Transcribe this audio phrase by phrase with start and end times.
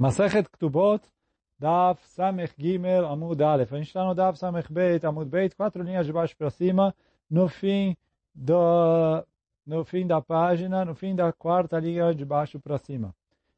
[0.00, 1.02] Masechet Ktubot,
[1.60, 3.70] Daf Samech Gimel Amud Aleph.
[3.70, 6.94] A gente está no Daf Samech Beit Amud Beit, quatro linhas de baixo para cima,
[7.28, 7.94] no fim
[8.34, 9.22] do
[9.66, 13.14] no fim da página, no fim da quarta linha de baixo para cima.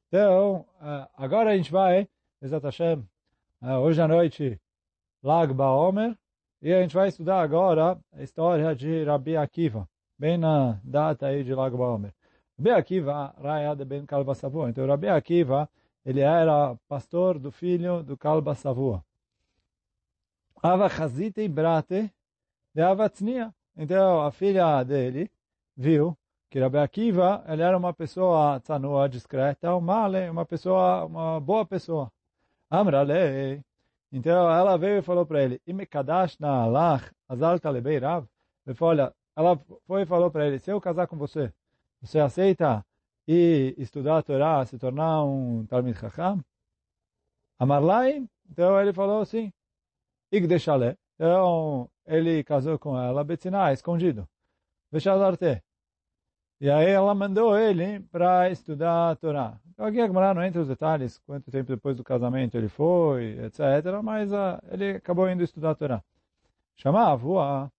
[0.08, 2.08] Então, eh, agora a gente vai,
[2.42, 3.04] Exat Hashem,
[3.62, 4.60] eh, hoje à noite,
[5.22, 6.18] Lag Baomer,
[6.60, 9.88] e a gente vai estudar agora a história de Rabi Akiva,
[10.18, 12.12] bem na data aí de Lag Baomer.
[12.58, 14.68] Rabi Akiva, Raya de Ben Kalbasavu.
[14.68, 15.70] Então, Rabi Akiva,
[16.04, 19.04] ele era pastor do filho do Kalba Savua.
[20.62, 22.12] Ava Chazite Brate
[22.74, 23.54] de Avatznia.
[23.76, 25.30] Então, a filha dele
[25.76, 26.16] viu
[26.50, 32.12] que Rabbi Akiva, ele era uma pessoa tzanua, discreta, uma, uma pessoa, uma boa pessoa.
[32.70, 33.64] Amrale.
[34.12, 38.26] Então, ela veio e falou para ele, Imekadash na alach, azal talebei rav.
[38.66, 41.52] Ele falou, olha, ela foi e falou para ele, se eu casar com você,
[42.00, 42.84] você aceita
[43.26, 46.40] e estudar a Torá, se tornar um Talmid Chacham?
[47.58, 49.52] Amarlai, então ele falou assim,
[50.30, 50.96] Igdeshale.
[51.14, 54.28] Então ele casou com ela, Betzina, escondido.
[54.90, 55.62] Veshazarte.
[56.60, 59.60] E aí ela mandou ele para estudar a Torá.
[59.72, 63.38] Então aqui a Gemara não entra os detalhes, quanto tempo depois do casamento ele foi,
[63.44, 63.60] etc.
[64.02, 66.04] Mas uh, ele acabou indo estudar a Torá.
[66.76, 67.70] Chamava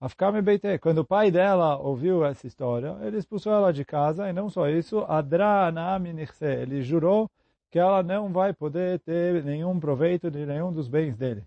[0.00, 4.32] Afkame Beite, quando o pai dela ouviu essa história, ele expulsou ela de casa, e
[4.32, 5.72] não só isso, Adra
[6.40, 7.30] ele jurou
[7.70, 11.44] que ela não vai poder ter nenhum proveito de nenhum dos bens dele.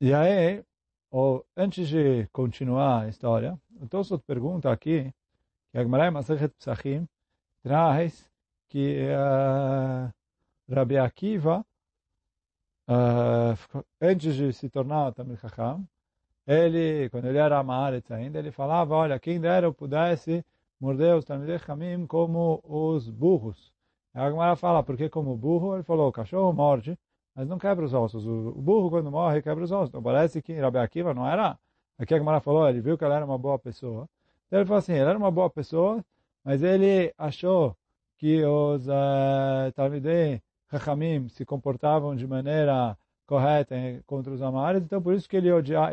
[0.00, 0.62] E aí,
[1.10, 5.12] ou, antes de continuar a história, o Tosot pergunta aqui,
[5.72, 7.08] que a Gemara Masachet Psachim
[7.62, 8.30] traz
[8.68, 10.12] que uh,
[10.72, 11.64] Rabbi Akiva
[12.88, 15.86] uh, antes de se tornar Tamil Chacham,
[16.46, 20.44] ele, quando ele era Amaretz ainda, ele falava, olha, quem dera eu pudesse
[20.80, 23.72] morder os Talmidei Chamim como os burros.
[24.14, 25.74] A Gemara fala, porque como burro?
[25.74, 26.98] Ele falou, o cachorro morde,
[27.34, 28.26] mas não quebra os ossos.
[28.26, 29.90] O burro, quando morre, quebra os ossos.
[29.90, 31.58] Então parece que Rabi Akiva não era...
[31.98, 34.08] Aqui a Gemara falou, ele viu que ela era uma boa pessoa.
[34.46, 36.04] Então ele falou assim, ele era uma boa pessoa,
[36.44, 37.76] mas ele achou
[38.18, 40.40] que os uh, Talmidei
[40.70, 42.96] Hachamim se comportavam de maneira
[43.26, 43.74] correta
[44.06, 45.90] contra os Amares, então por isso que ele odia,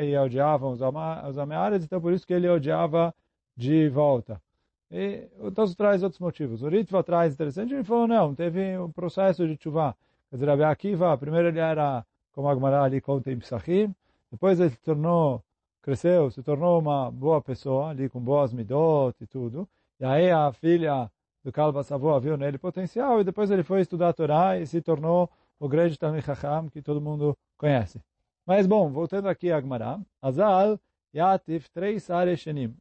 [0.62, 3.14] os, Amares, então por isso que ele odiava
[3.56, 4.42] de volta.
[4.90, 6.62] E o Tosso traz outros motivos.
[6.62, 9.96] O Ritva traz interessante, ele falou, não, teve um processo de chuva.
[10.30, 13.94] Quer dizer, a Akiva, primeiro ele era, como a Gemara ali conta em Psachim,
[14.32, 15.44] depois ele se tornou,
[15.82, 19.68] cresceu, se tornou uma boa pessoa, ali com boas midot e tudo.
[20.00, 21.10] E aí a filha
[21.46, 24.82] do Kalba Savoa viu nele potencial e depois ele foi estudar a Torá e se
[24.82, 25.30] tornou
[25.60, 28.02] o grande Talmud Chacham que todo mundo conhece.
[28.48, 30.80] Mas bom, voltando aqui a Gemara, Azal
[31.14, 32.76] Yatif três Areshenim,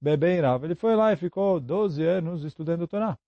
[0.00, 3.18] Bebem Rav, ele foi lá e ficou 12 anos estudando a Torá.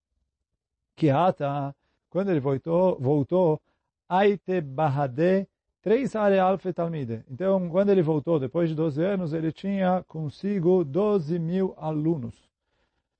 [0.97, 1.77] Kiata,
[2.09, 3.61] quando ele voltou, voltou,
[4.09, 5.47] Aite Bahade,
[5.83, 7.23] três Alfe Talmide.
[7.31, 12.48] Então, quando ele voltou, depois de 12 anos, ele tinha consigo 12 mil alunos.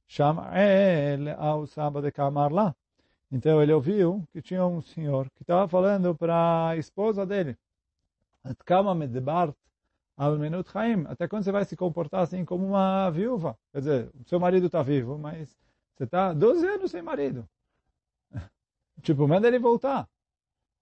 [0.09, 2.75] Shamael ao sábado de Kamar lá.
[3.31, 7.57] Então ele ouviu que tinha um senhor que estava falando para a esposa dele.
[10.65, 11.05] Chaim.
[11.07, 13.57] Até quando você vai se comportar assim como uma viúva?
[13.71, 15.55] Quer dizer, seu marido está vivo, mas
[15.95, 17.47] você está 12 anos sem marido.
[19.03, 20.09] tipo, manda ele voltar.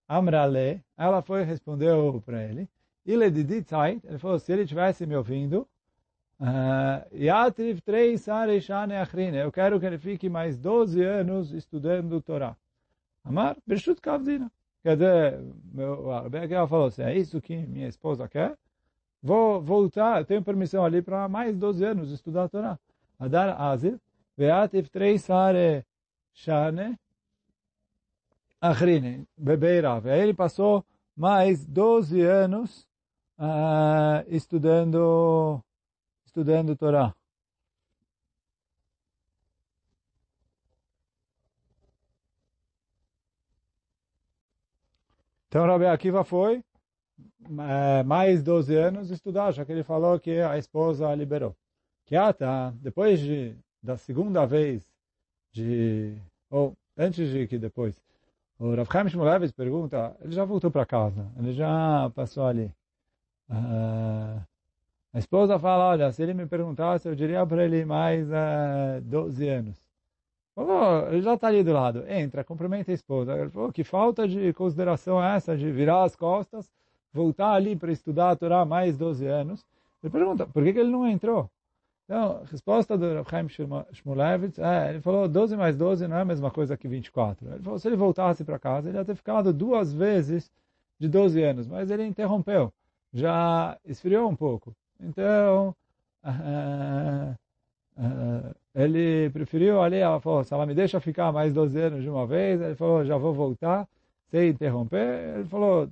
[0.09, 2.69] Amrale, ela foi respondeu para ele.
[3.05, 3.25] Ele
[4.05, 5.69] ele falou, se ele estivesse me ouvindo,
[7.13, 9.39] Yatriv três Areshane Achrine.
[9.39, 12.57] Eu quero que ele fique mais 12 anos estudando Torá.
[13.25, 14.51] Amar, Bershut Kavdina.
[14.83, 15.41] Quer dizer,
[15.73, 18.57] meu, ela falou assim, é isso que minha esposa quer?
[19.23, 22.79] Vou voltar, tenho permissão ali para mais 12 anos estudar Torá.
[23.19, 23.99] Adar Azir,
[24.37, 26.99] Veativ três Areshane
[28.61, 29.27] Achrine.
[29.37, 30.07] Bebeirav.
[30.09, 30.85] Aí ele passou
[31.17, 32.87] mais 12 anos
[33.39, 35.63] uh, estudando
[36.37, 37.15] estudando Torá.
[45.49, 46.63] Então Rabi Akiva foi
[47.59, 51.57] é, mais 12 anos estudar, já que ele falou que a esposa liberou.
[52.05, 54.87] Kiata, depois de, da segunda vez,
[55.53, 56.15] de,
[56.51, 57.99] ou antes de que depois,
[58.59, 62.71] o Rav Chaim Shmulevitz pergunta, ele já voltou para casa, ele já passou ali.
[63.49, 64.45] Uh,
[65.17, 69.49] a esposa fala, olha, se ele me perguntasse, eu diria para ele mais uh, 12
[69.49, 69.75] anos.
[70.55, 72.05] Falou, ele já está ali do lado.
[72.07, 73.33] Entra, cumprimenta a esposa.
[73.35, 76.71] Ele falou, que falta de consideração é essa de virar as costas,
[77.15, 79.65] voltar ali para estudar a Torá mais 12 anos.
[80.03, 81.51] Ele pergunta, por que, que ele não entrou?
[82.05, 86.27] Então, a resposta do Chaim Shmulevitz, é, ele falou 12 mais 12 não é a
[86.27, 87.55] mesma coisa que 24.
[87.55, 90.53] Ele falou, se ele voltasse para casa, ele ia ter ficado duas vezes
[90.99, 92.71] de 12 anos, mas ele interrompeu,
[93.15, 94.77] já esfriou um pouco.
[95.01, 95.75] Então,
[96.25, 97.35] uh,
[97.99, 102.11] uh, ele preferiu ali, ela falou, se ela me deixa ficar mais 12 anos de
[102.11, 103.89] uma vez, ele falou, já vou voltar,
[104.31, 105.39] sem interromper.
[105.39, 105.89] Ele falou,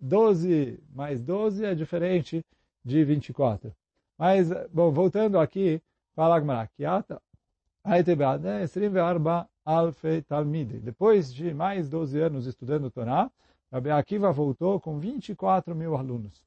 [0.00, 2.44] 12 mais 12 é diferente
[2.84, 3.72] de 24.
[4.18, 5.80] Mas, bom, voltando aqui,
[6.14, 7.20] fala Agmará, Kiata,
[7.84, 10.78] Aitebad, Esrim Arba Alfe Talmide.
[10.78, 13.30] Depois de mais 12 anos estudando Torá,
[13.72, 16.45] Rabbi Akiva voltou com 24 mil alunos.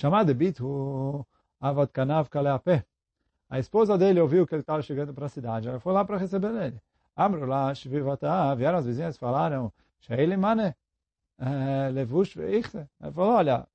[0.00, 1.26] Chamado Bitu
[1.60, 2.84] Avad Kanav Kaleapé.
[3.50, 5.68] A esposa dele ouviu que ele estava chegando para a cidade.
[5.68, 6.80] Ela foi lá para receber ele.
[7.16, 10.72] Amrullah Shvivata, vieram as vizinhas e falaram, Sheile Mane,
[11.92, 12.86] Levush Veichse.
[13.02, 13.66] Ele falou, olha,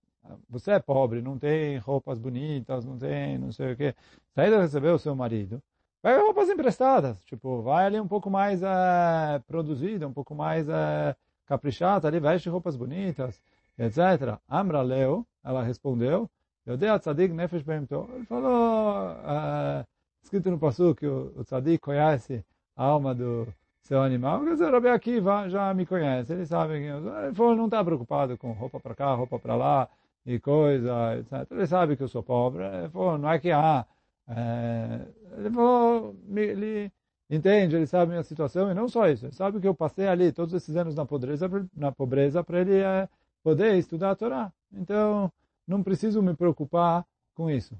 [0.49, 3.93] você é pobre, não tem roupas bonitas, não tem não sei o quê.
[4.33, 5.61] Sai de receber o seu marido,
[6.01, 11.17] pega roupas emprestadas, tipo, vai ali um pouco mais é, produzida, um pouco mais é,
[11.45, 13.41] caprichada, ali veste roupas bonitas,
[13.77, 14.37] etc.
[14.47, 16.29] Amra leu, ela respondeu,
[16.65, 18.07] eu dei a tzadik nefesh behemto.
[18.13, 19.85] Ele falou, uh,
[20.23, 23.47] escrito no passo que o, o tzadik conhece a alma do
[23.81, 27.55] seu animal, quer dizer, Rabi Akiva já me conhece, ele sabe que eu, ele falou,
[27.55, 29.89] não está preocupado com roupa para cá, roupa para lá,
[30.25, 31.51] e coisa, etc.
[31.51, 32.63] Ele sabe que eu sou pobre.
[32.63, 33.85] Ele falou, não é que há.
[34.27, 35.01] É,
[35.37, 36.91] ele falou, ele
[37.29, 39.25] entende, ele sabe a minha situação e não só isso.
[39.25, 42.77] Ele sabe que eu passei ali todos esses anos na pobreza, na pobreza para ele
[42.77, 43.09] é,
[43.43, 44.51] poder estudar a Torá.
[44.71, 45.31] Então,
[45.67, 47.05] não preciso me preocupar
[47.35, 47.77] com isso.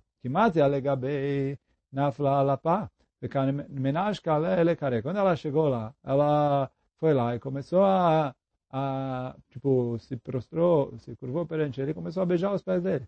[5.01, 8.35] Quando ela chegou lá, ela foi lá e começou a
[8.73, 13.07] a, tipo, se prostrou, se curvou perante ele e começou a beijar os pés dele.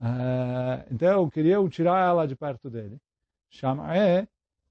[0.00, 2.98] Uh, então, queriam tirar ela de perto dele.
[3.50, 4.22] Shamae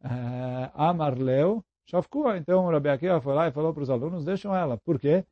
[0.04, 2.38] uh, amarleu shavkua.
[2.38, 4.76] Então, o Rabi Akiva foi lá e falou para os alunos, deixam ela.
[4.78, 5.24] Por quê?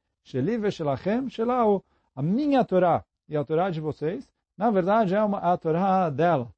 [2.15, 6.53] A minha Torá e a Torá de vocês, na verdade, é uma, a Torá dela.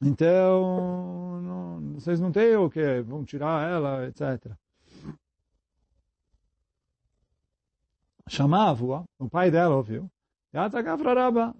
[0.00, 3.00] Então, não, vocês não têm o que?
[3.02, 4.52] Vão tirar ela, etc.
[8.28, 10.10] chamava o pai dela ouviu,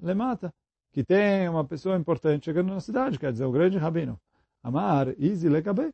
[0.02, 0.52] le mata,
[0.90, 4.18] que tem uma pessoa importante chegando na cidade, quer dizer, o grande rabino.
[4.62, 5.92] Amar, Izi Lekabe,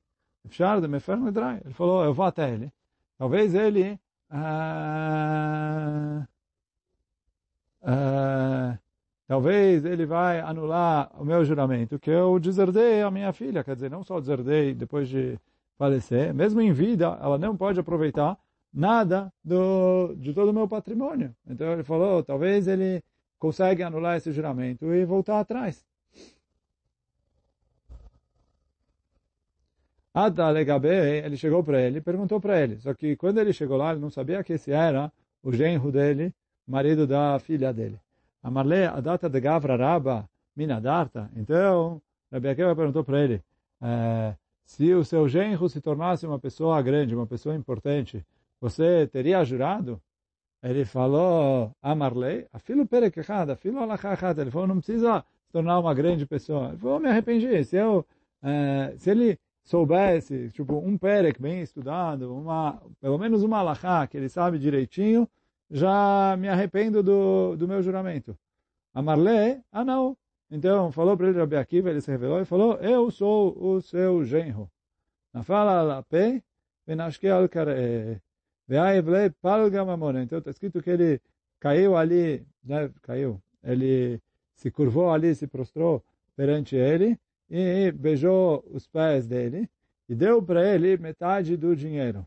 [1.24, 1.60] Nedrai.
[1.64, 2.72] Ele falou, eu vou até ele.
[3.16, 3.98] Talvez ele...
[4.30, 6.22] Uh,
[7.82, 8.78] uh,
[9.26, 13.64] talvez ele vai anular o meu juramento, que eu deserdei a minha filha.
[13.64, 15.38] Quer dizer, não só deserdei depois de
[15.78, 18.36] falecer, mesmo em vida, ela não pode aproveitar
[18.72, 21.34] nada do, de todo o meu patrimônio.
[21.46, 23.02] Então ele falou, talvez ele
[23.38, 25.88] consiga anular esse juramento e voltar atrás.
[30.26, 32.78] Ata Legabe, ele chegou para ele, perguntou para ele.
[32.80, 35.12] Só que quando ele chegou lá, ele não sabia que esse era
[35.42, 36.34] o genro dele,
[36.66, 37.98] marido da filha dele.
[38.42, 41.30] Amarle a data de Gavra Raba Minadarta.
[41.36, 43.42] Então, Rabi Akiva perguntou para ele,
[43.80, 44.34] eh,
[44.64, 48.24] se o seu genro se tornasse uma pessoa grande, uma pessoa importante,
[48.60, 50.00] você teria jurado?
[50.62, 54.38] Ele falou, Amarlei, afilo perekechad, afilo alachachat.
[54.40, 56.70] Ele falou, não precisa se tornar uma grande pessoa.
[56.70, 57.64] Ele falou, me arrependi.
[57.64, 58.04] Se, eu,
[58.42, 59.38] eh, se ele
[59.68, 65.28] soubesse, tipo, um perek bem estudado, uma, pelo menos uma alachá que ele sabe direitinho,
[65.70, 68.34] já me arrependo do, do meu juramento.
[68.94, 70.16] Amarlei, ah não.
[70.50, 74.25] Então, falou para ele Rabi Akiva, ele se revelou e falou, eu sou o seu
[74.25, 74.70] genro.
[75.34, 76.42] Na fala la pe,
[76.87, 78.22] venashke al kare.
[80.22, 81.20] Então está escrito que ele
[81.60, 84.20] caiu ali, né, caiu, ele
[84.54, 86.02] se curvou ali, se prostrou
[86.37, 87.18] perante ele
[87.50, 89.69] e beijou os pés dele
[90.09, 92.26] e deu para ele metade do dinheiro.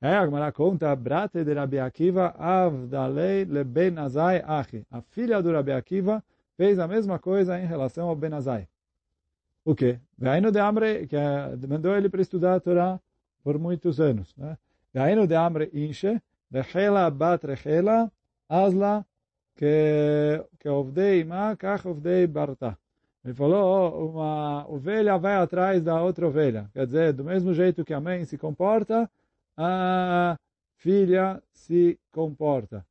[0.00, 3.64] Aí a Gemara conta, brate de Rabi Akiva, avdalei le
[3.98, 4.86] azai achi.
[4.90, 6.22] A filha do Rabi Akiva
[6.56, 8.68] fez a mesma coisa em relação ao Benazai.
[9.64, 9.98] O quê?
[10.16, 13.00] Veino de Amre, que é, mandou ele para estudar a Torá
[13.42, 14.34] por muitos anos.
[14.36, 14.56] Né?
[14.92, 16.20] Veino de Amre inche,
[16.52, 18.12] rechela bat rechela,
[18.48, 19.04] azla,
[19.56, 22.78] que ovdei ma, kach ovdei barta.
[23.26, 26.70] Ele falou, uma ovelha vai atrás da outra ovelha.
[26.72, 29.10] Quer dizer, do mesmo jeito que a mãe se comporta,
[29.56, 30.38] a
[30.76, 32.86] filha se comporta.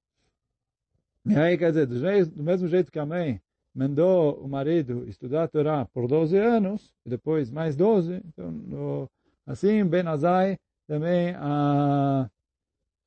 [1.25, 1.87] E aí, quer dizer,
[2.25, 3.41] do mesmo jeito que a mãe
[3.73, 9.09] mandou o marido estudar a Torá por 12 anos, e depois mais 12, então,
[9.47, 12.29] assim, Ben Azai também a,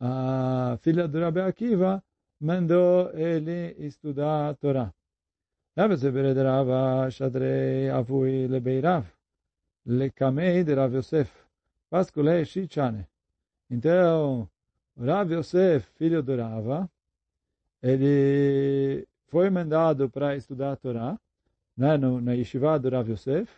[0.01, 2.03] a filha do Rabi Akiva
[2.41, 4.95] mandou ele estudar a Torá.
[5.79, 9.05] Rava se berederava shadrei avui lebeirav,
[9.87, 11.31] lekamei de Rav Yosef,
[11.89, 13.07] pasculei shichane.
[13.71, 14.49] Então,
[14.99, 16.91] Rav Yosef, filho do Rava,
[17.81, 21.17] ele foi mandado para estudar a Torá,
[21.77, 23.49] né, no, na yeshiva do Rav Yosef,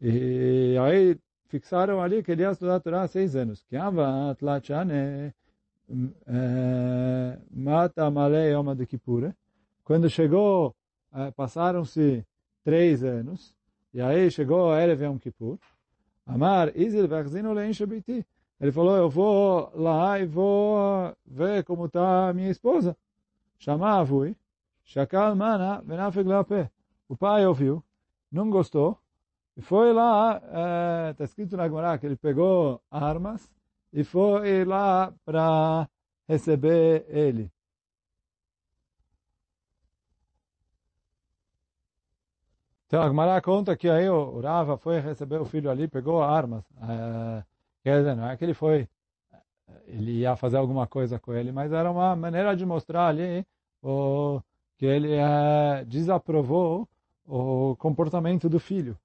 [0.00, 1.18] e aí
[1.48, 3.64] fixaram ali que ele ia estudar a Torá há seis anos.
[3.64, 5.34] Que ava tlachane
[7.50, 9.34] mata malei yom de Kippur.
[9.82, 10.72] Quando chegou,
[11.34, 12.24] passaram-se
[12.64, 13.54] três anos,
[13.92, 15.58] e aí chegou a Erev Yom Kippur,
[16.26, 18.26] Amar, Izil vachzino lein shabiti.
[18.60, 22.96] Ele falou, eu vou lá e vou ver como está a minha esposa.
[23.58, 24.36] Chamar Avui,
[24.84, 26.28] Shakal Mana, Venafeg.
[27.08, 27.84] O pai ouviu,
[28.30, 28.98] não gostou,
[29.56, 30.36] e foi lá,
[31.10, 33.50] está é, escrito na Gemara que ele pegou armas
[33.90, 35.88] e foi lá para
[36.28, 37.50] receber ele.
[42.86, 46.64] Então a Gemara conta que aí o Rava foi receber o filho ali, pegou armas.
[46.82, 47.44] É,
[47.82, 48.88] quer dizer, não é que ele foi,
[49.86, 53.44] ele ia fazer alguma coisa com ele, mas era uma maneira de mostrar ali
[53.82, 54.40] o,
[54.78, 56.88] que ele é, desaprovou
[57.26, 58.96] o comportamento do filho.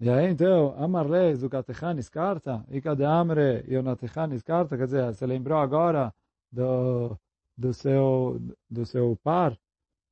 [0.00, 5.58] E aí, então, Amarle, Zukatecha Niskarta, Ika de Amre, Yonatecha Niskarta, quer dizer, você lembrou
[5.58, 6.12] agora
[6.50, 7.16] do,
[7.56, 9.56] do, seu, do seu par,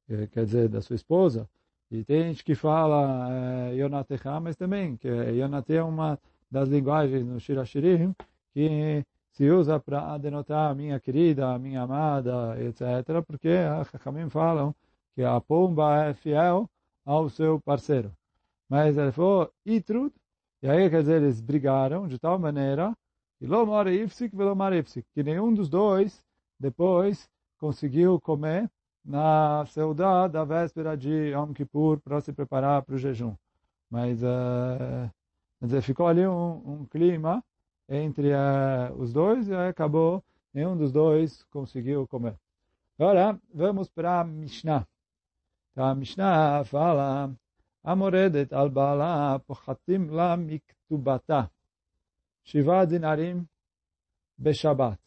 [0.07, 1.49] quer dizer, da sua esposa,
[1.91, 3.29] e tem gente que fala
[3.71, 6.19] é, Yonatecha, mas também, que Yonate é uma
[6.51, 8.15] das linguagens no Shirashirim,
[8.53, 14.29] que se usa para denotar a minha querida, a minha amada, etc., porque a Chachamim
[14.29, 14.75] falam
[15.15, 16.69] que a pomba é fiel
[17.05, 18.13] ao seu parceiro.
[18.69, 20.13] Mas ele falou, Itrud,
[20.63, 22.97] e aí quer dizer, eles brigaram de tal maneira,
[23.39, 26.23] que Lomar Ifsik Velomar Ifsik, que nenhum dos dois
[26.59, 27.29] depois
[27.59, 28.71] conseguiu comer
[29.05, 33.35] na saudade da véspera de Yom Kippur para se preparar para o jejum.
[33.91, 35.11] Mas, eh,
[35.61, 37.43] dizer, ficou ali um, um clima
[37.89, 40.23] entre eh, os dois e aí acabou,
[40.55, 42.37] nenhum dos dois conseguiu comer.
[42.99, 44.87] Agora, vamos para a Mishnah.
[45.73, 47.35] Então, a Mishnah fala,
[47.83, 51.51] Amoredet al bala pochatim la miktubata
[52.45, 53.49] shiva dinarim
[54.37, 54.99] beshabat.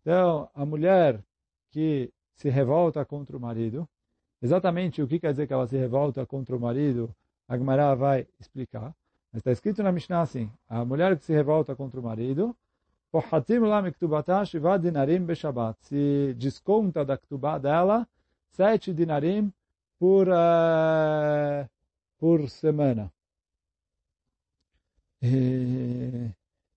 [0.00, 1.22] Então, a mulher
[1.70, 3.88] que se revolta contra o marido,
[4.42, 7.14] exatamente o que quer dizer que ela se revolta contra o marido,
[7.48, 8.94] a Gemara vai explicar.
[9.32, 12.56] Mas está escrito na Mishnah assim, a mulher que se revolta contra o marido.
[15.80, 18.08] Se desconta da ktubá dela,
[18.50, 19.52] sete dinarim
[19.98, 21.68] por uh,
[22.18, 23.12] por semana.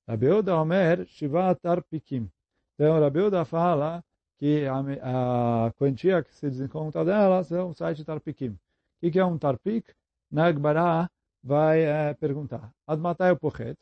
[0.08, 2.30] Rabiuda Omer, Shivat Arpikim.
[2.76, 4.04] Então, Rabiuda fala
[4.38, 8.58] que a, a quantia que se desconta dela são sete tarpikim.
[9.02, 9.94] O que é um tarpik?
[10.32, 11.10] Nagbara
[11.44, 12.72] vai é, perguntar.
[12.86, 13.78] Admatai o pochet.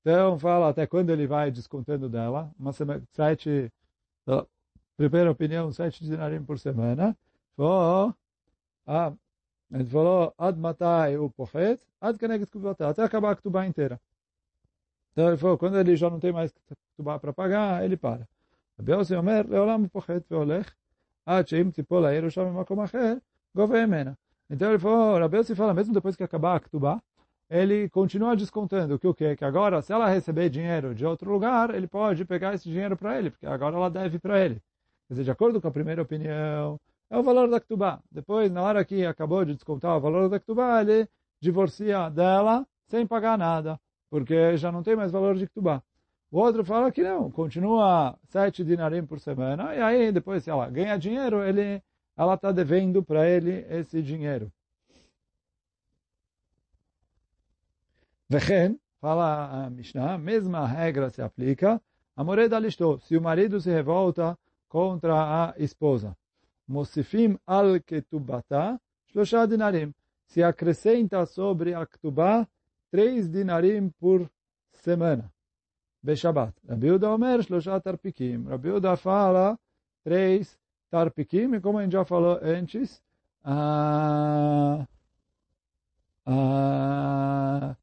[0.00, 2.50] Então, fala até quando ele vai descontando dela.
[2.58, 3.72] Uma semana, sete,
[4.96, 7.16] primeira opinião, sete dinarim por semana.
[7.56, 8.14] For,
[8.86, 9.12] a
[9.72, 13.98] ele falou, ad matai o pochet, ad keneget até acabar a kutubá inteira.
[15.12, 16.52] Então ele falou, quando ele já não tem mais
[16.96, 18.28] kutubá para pagar, ele para.
[18.79, 20.73] רבי יוסי אומר, לעולם הוא פוחת והולך,
[21.25, 23.13] עד שאם תיפול העיר שם במקום אחר,
[23.55, 24.11] גובה ממנה.
[24.49, 27.01] Então ele falou, Rabi Yossi fala, mesmo depois que acabar a Ktubá,
[27.49, 29.35] ele continua descontando que o quê?
[29.35, 33.17] Que agora, se ela receber dinheiro de outro lugar, ele pode pegar esse dinheiro para
[33.17, 34.61] ele, porque agora ela deve para ele.
[35.07, 37.99] Quer dizer, de acordo com a primeira opinião, é o valor da Ktubá.
[38.11, 41.07] Depois, na hora que acabou de descontar o valor da Ktubá, ele
[41.41, 45.81] divorcia dela sem pagar nada, porque já não tem mais valor de Ktubá.
[46.32, 50.68] O outro fala que não, continua sete dinarim por semana, e aí depois, se ela
[50.68, 51.82] ganha dinheiro, ele,
[52.16, 54.50] ela está devendo para ele esse dinheiro.
[58.28, 61.80] Vechen, fala a Mishnah, mesma regra se aplica
[62.14, 66.16] a moreda listou, se o marido se revolta contra a esposa.
[66.68, 68.78] Mosifim al ketubata,
[69.10, 69.94] shlosha dinarim.
[70.26, 72.46] Se acrescenta sobre a ketubá,
[72.90, 74.30] três dinarim por
[74.72, 75.31] semana.
[76.02, 76.52] Beshabat.
[76.68, 78.48] Rabi Uda Omer, shlosha tarpikim.
[78.48, 79.58] Rabi Uda fala
[80.02, 80.58] três
[80.90, 83.00] tarpikim, e como a gente já falou antes,
[83.44, 84.86] a,
[86.26, 87.76] a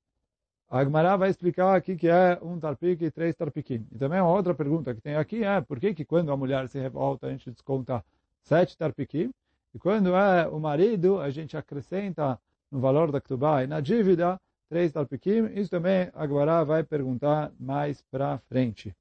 [0.69, 3.87] Agmará vai explicar aqui que é um tarpik e três tarpikim.
[3.91, 6.67] E também uma outra pergunta que tem aqui é por que, que quando a mulher
[6.69, 8.03] se revolta a gente desconta
[8.41, 9.31] sete tarpikim,
[9.73, 12.39] e quando é o marido, a gente acrescenta
[12.71, 18.01] no valor da ktubá e na dívida, três tarpikim, isso também a vai perguntar mais
[18.03, 18.95] para frente.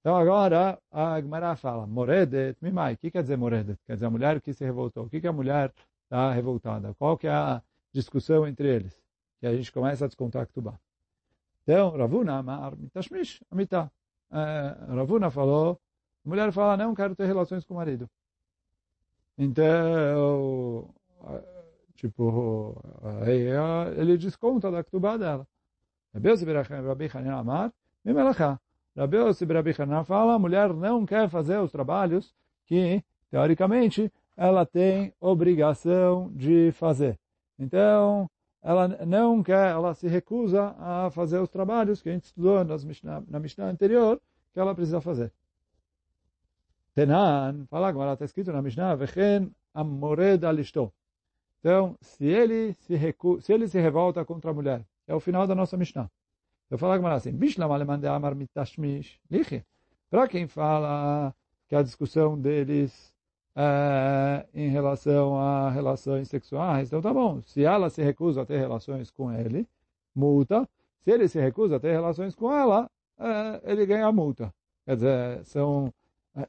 [0.00, 3.78] Então agora a Agmará fala, moredet mimai, o que quer dizer moredet?
[3.86, 5.04] Quer dizer a mulher que se revoltou.
[5.04, 5.72] O que, que a mulher
[6.08, 6.94] está revoltada.
[6.94, 7.62] Qual que é a
[7.92, 9.00] discussão entre eles?
[9.40, 10.78] Que a gente começa a descontar Ketubá.
[11.62, 13.90] Então, Ravuna Amar Mitashmish Amitá.
[14.32, 15.78] É, Ravuna falou,
[16.24, 18.08] a mulher fala, não quero ter relações com o marido.
[19.36, 20.88] Então,
[21.98, 22.80] tipo,
[23.22, 23.48] aí
[23.96, 25.46] ele desconta da Ketubá dela.
[26.14, 27.72] Rabi Yossi Rabi Hanan Amar
[28.04, 28.58] Mimelachá.
[28.96, 32.32] Rabi Yossi Rabi Hanan fala, a mulher não quer fazer os trabalhos
[32.66, 37.18] que, teoricamente, ela tem obrigação de fazer.
[37.58, 38.30] Então,
[38.62, 42.84] ela não quer, ela se recusa a fazer os trabalhos que a gente estudou nas
[42.84, 44.20] Mishnah, na Mishnah anterior,
[44.52, 45.32] que ela precisa fazer.
[46.94, 50.92] Tenan, fala agora, está escrito na Mishnah, Vechen amored alishto.
[51.60, 55.46] Então, se ele se, recu se ele se revolta contra a mulher, é o final
[55.46, 56.10] da nossa Mishnah.
[56.70, 58.06] Eu falo agora assim, alemande.
[60.10, 61.34] Para quem fala
[61.68, 63.12] que a discussão deles
[63.56, 66.88] é, em relação a relações sexuais.
[66.88, 69.66] Então tá bom, se ela se recusa a ter relações com ele,
[70.14, 70.68] multa.
[71.02, 72.88] Se ele se recusa a ter relações com ela,
[73.18, 74.54] é, ele ganha multa.
[74.84, 75.92] Quer dizer, são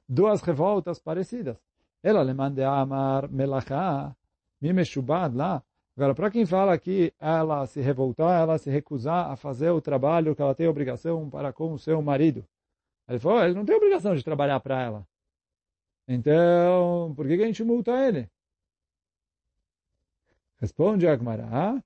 [0.08, 1.58] duas revoltas parecidas.
[2.04, 4.16] Ela lhe manda amar melachá,
[4.62, 5.64] mimeshubad lá.
[5.96, 10.36] Agora, para quem fala que ela se revoltar, ela se recusar a fazer o trabalho
[10.36, 12.46] que ela tem obrigação para com o seu marido.
[13.08, 15.08] Ele falou, ele não tem obrigação de trabalhar para ela.
[16.08, 18.30] Então, por que, a gente multa ele?
[20.60, 21.84] Responde Agmará.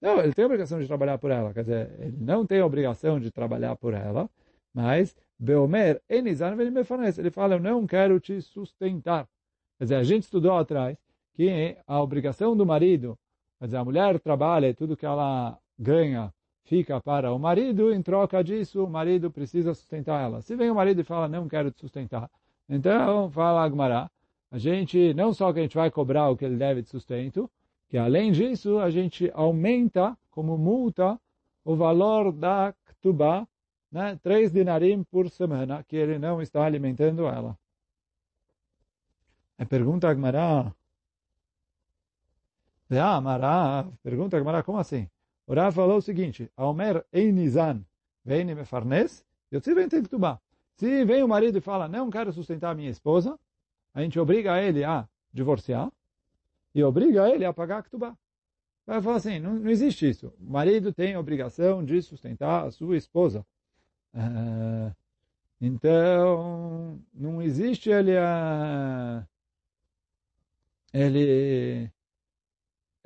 [0.00, 1.54] Não, ele tem obrigação de trabalhar por ela.
[1.54, 4.28] Quer dizer, ele não tem obrigação de trabalhar por ela,
[4.74, 9.26] mas Beomer, ele fala, eu não quero te sustentar.
[9.78, 10.98] Quer dizer, a gente estudou atrás
[11.36, 13.16] que a obrigação do marido,
[13.58, 16.32] quer dizer, a mulher trabalha e tudo que ela ganha
[16.64, 20.40] fica para o marido, em troca disso, o marido precisa sustentar ela.
[20.40, 22.30] Se vem o marido e fala, não quero te sustentar,
[22.68, 24.10] então, fala Agmará,
[24.50, 27.50] a gente, não só que a gente vai cobrar o que ele deve de sustento,
[27.88, 31.20] que além disso, a gente aumenta como multa
[31.64, 33.46] o valor da Ktubá,
[33.92, 37.56] né, três dinarim por semana, que ele não está alimentando ela.
[39.58, 40.72] É pergunta Agmará.
[42.90, 45.08] Ah, Mará, pergunta Agmará, como assim?
[45.46, 47.84] O Rav falou o seguinte, Aomer Einizan,
[48.24, 50.40] vem me farnes, eu te vem Ktubá.
[50.76, 53.38] Se vem o marido e fala, não quero sustentar a minha esposa,
[53.94, 55.90] a gente obriga ele a divorciar
[56.74, 58.14] e obriga ele a pagar a ktubá.
[58.86, 60.30] Vai falar assim, não, não, existe isso.
[60.38, 63.44] O marido tem a obrigação de sustentar a sua esposa.
[64.14, 64.94] Uh,
[65.58, 69.26] então, não existe ele uh,
[70.92, 71.90] ele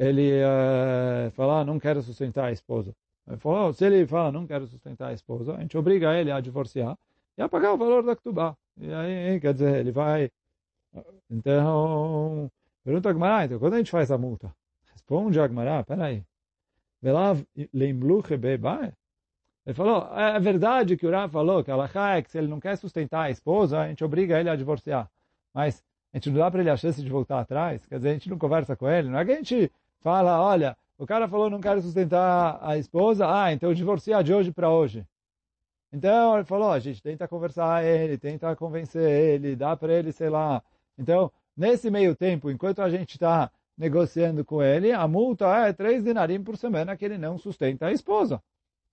[0.00, 2.92] ele uh, falar, não quero sustentar a esposa.
[3.28, 6.40] Ele falou, se ele fala, não quero sustentar a esposa, a gente obriga ele a
[6.40, 6.96] divorciar
[7.40, 8.56] ia pagar o valor da Ktubá.
[8.76, 10.30] E aí, quer dizer, ele vai...
[11.30, 12.50] Então,
[12.84, 14.54] pergunta a Agmará, então, quando a gente faz a multa?
[14.92, 16.24] Responde a Agmará, peraí.
[17.02, 17.14] Ele
[19.74, 22.60] falou, é, é verdade que o Rav falou que Allah é que se ele não
[22.60, 25.10] quer sustentar a esposa, a gente obriga ele a divorciar.
[25.54, 25.82] Mas
[26.12, 27.86] a gente não dá para ele a chance de voltar atrás.
[27.86, 29.08] Quer dizer, a gente não conversa com ele.
[29.08, 33.26] Não é que a gente fala, olha, o cara falou não quero sustentar a esposa,
[33.26, 35.06] ah, então divorcia de hoje para hoje.
[35.92, 40.28] Então ele falou, a gente tenta conversar ele, tenta convencer ele, dá para ele, sei
[40.28, 40.62] lá.
[40.98, 46.04] Então, nesse meio tempo, enquanto a gente está negociando com ele, a multa é três
[46.04, 48.42] dinarim por semana que ele não sustenta a esposa.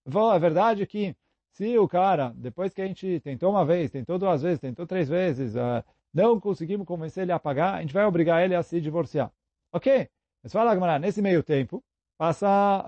[0.09, 1.15] Falou, é verdade que
[1.51, 5.09] se o cara, depois que a gente tentou uma vez, tentou duas vezes, tentou três
[5.09, 8.79] vezes, uh, não conseguimos convencer ele a pagar, a gente vai obrigar ele a se
[8.79, 9.31] divorciar.
[9.73, 10.09] Ok?
[10.47, 11.83] Mas fala, nesse meio tempo,
[12.17, 12.85] passa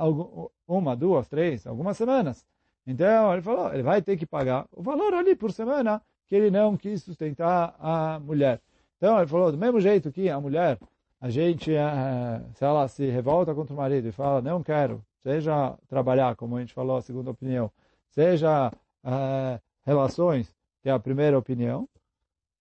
[0.66, 2.46] uma, duas, três, algumas semanas.
[2.88, 6.50] Então, ele falou, ele vai ter que pagar o valor ali por semana que ele
[6.50, 8.62] não quis sustentar a mulher.
[8.98, 10.80] Então, ele falou, do mesmo jeito que a mulher,
[11.20, 15.78] a gente, eh, se ela se revolta contra o marido e fala, não quero, seja
[15.90, 17.70] trabalhar, como a gente falou, a segunda opinião,
[18.10, 18.72] seja
[19.04, 21.90] uh, relações, que é a primeira opinião,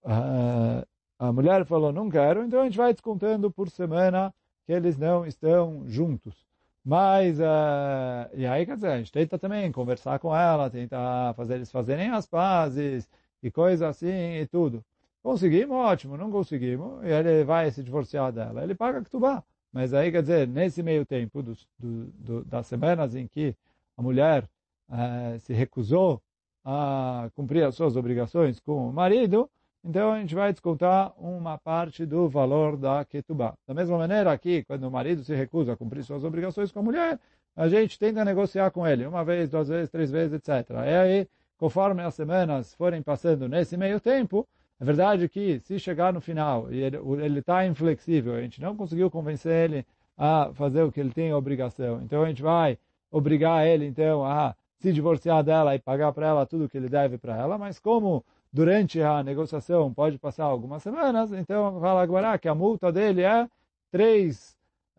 [0.04, 0.84] uh,
[1.18, 4.34] a mulher falou, não quero, então a gente vai descontando por semana
[4.68, 6.44] que eles não estão juntos.
[6.85, 11.54] Mas, uh, e aí, quer dizer, a gente tenta também conversar com ela, tentar fazer
[11.54, 13.09] eles fazerem as pazes
[13.42, 14.85] e coisas assim e tudo.
[15.22, 16.18] Conseguimos, ótimo.
[16.18, 18.62] Não conseguimos, e ele vai se divorciar dela.
[18.62, 19.42] Ele paga Ktubá.
[19.72, 23.57] Mas aí, quer dizer, nesse meio tempo do, do, das semanas em que
[23.96, 24.44] a mulher
[24.90, 26.20] uh, se recusou
[26.62, 29.50] a cumprir as suas obrigações com o marido,
[29.84, 33.54] então a gente vai descontar uma parte do valor da ketubá.
[33.66, 36.82] Da mesma maneira aqui, quando o marido se recusa a cumprir suas obrigações com a
[36.82, 37.18] mulher,
[37.56, 40.70] a gente tenta negociar com ele, uma vez, duas vezes, três vezes, etc.
[40.86, 44.46] E aí, conforme as semanas forem passando nesse meio tempo,
[44.80, 49.10] É verdade que se chegar no final e ele está inflexível, a gente não conseguiu
[49.10, 49.86] convencer ele
[50.16, 52.78] a fazer o que ele tem obrigação, então a gente vai
[53.10, 57.18] obrigar ele então a se divorciar dela e pagar para ela tudo que ele deve
[57.18, 62.48] para ela, mas como durante a negociação pode passar algumas semanas, então fala agora que
[62.48, 63.48] a multa dele é
[63.90, 64.56] três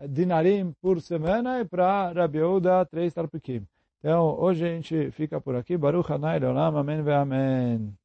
[0.07, 3.65] dinarim por semana e para Rabi Uda três tarpikim.
[3.99, 5.77] Então, hoje a gente fica por aqui.
[5.77, 6.77] Baruch Hanai Leolam.
[6.77, 7.98] Amém ve Amém.